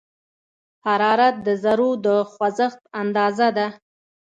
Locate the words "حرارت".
0.85-1.35